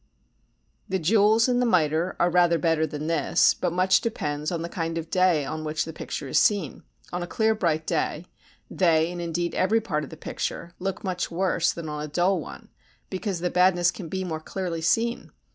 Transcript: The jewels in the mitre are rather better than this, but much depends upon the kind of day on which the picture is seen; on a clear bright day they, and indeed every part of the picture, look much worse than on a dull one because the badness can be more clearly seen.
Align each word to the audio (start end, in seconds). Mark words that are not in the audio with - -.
The 0.89 0.97
jewels 0.97 1.47
in 1.47 1.59
the 1.59 1.65
mitre 1.67 2.15
are 2.19 2.31
rather 2.31 2.57
better 2.57 2.87
than 2.87 3.05
this, 3.05 3.53
but 3.53 3.71
much 3.71 4.01
depends 4.01 4.49
upon 4.49 4.63
the 4.63 4.67
kind 4.67 4.97
of 4.97 5.11
day 5.11 5.45
on 5.45 5.63
which 5.63 5.85
the 5.85 5.93
picture 5.93 6.27
is 6.27 6.39
seen; 6.39 6.81
on 7.13 7.21
a 7.21 7.27
clear 7.27 7.53
bright 7.53 7.85
day 7.85 8.25
they, 8.67 9.11
and 9.11 9.21
indeed 9.21 9.53
every 9.53 9.79
part 9.79 10.03
of 10.03 10.09
the 10.09 10.17
picture, 10.17 10.73
look 10.79 11.03
much 11.03 11.29
worse 11.29 11.71
than 11.71 11.87
on 11.87 12.01
a 12.01 12.07
dull 12.07 12.39
one 12.41 12.69
because 13.11 13.41
the 13.41 13.51
badness 13.51 13.91
can 13.91 14.09
be 14.09 14.23
more 14.23 14.39
clearly 14.41 14.81
seen. 14.81 15.31